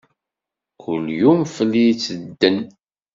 [0.81, 2.57] Kul yum fell-i yettedden.